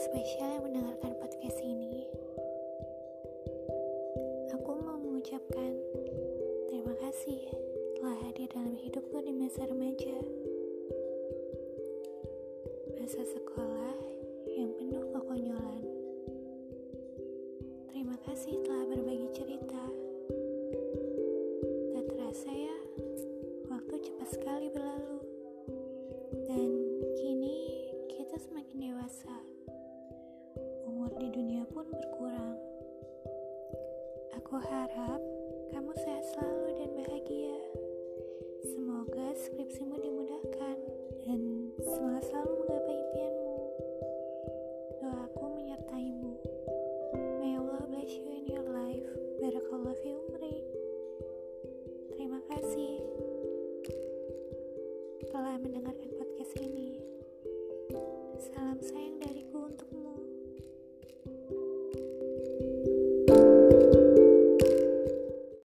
spesial 0.00 0.48
yang 0.54 0.64
mendengarkan 0.70 1.12
podcast 1.18 1.58
ini. 1.66 2.06
Aku 4.54 4.70
mau 4.80 4.96
mengucapkan 5.02 5.74
terima 6.70 6.94
kasih 7.04 7.50
telah 7.98 8.16
hadir 8.22 8.46
dalam 8.54 8.78
hidupku 8.78 9.18
di 9.26 9.34
masa 9.34 9.66
remaja. 9.66 10.29
Masa 13.10 13.26
sekolah 13.26 13.98
yang 14.54 14.70
penuh 14.78 15.02
kekonyolan. 15.10 15.82
Terima 17.90 18.14
kasih 18.22 18.54
telah 18.62 18.86
berbagi 18.86 19.26
cerita. 19.34 19.82
Tak 21.90 22.06
terasa 22.06 22.54
ya, 22.54 22.76
waktu 23.66 23.98
cepat 23.98 24.28
sekali 24.30 24.70
berlalu. 24.70 25.26
Dan 26.54 26.70
kini 27.18 27.90
kita 28.14 28.38
semakin 28.46 28.78
dewasa. 28.78 29.34
Umur 30.86 31.10
di 31.18 31.34
dunia 31.34 31.66
pun 31.66 31.90
berkurang. 31.90 32.62
Aku 34.38 34.54
harap 34.54 35.18
kamu 35.74 35.98
sehat 35.98 36.30
selalu 36.30 36.78
dan 36.78 36.90
bahagia. 36.94 37.58
Semoga 38.70 39.34
skripsimu 39.34 39.98
dimudahkan 39.98 40.78
dan 41.26 41.40
semangat 41.82 42.22
selalu 42.30 42.69
kasih 52.50 52.98
telah 55.30 55.54
mendengarkan 55.62 56.10
podcast 56.18 56.58
ini. 56.58 56.98
Salam 58.42 58.82
sehat. 58.82 58.99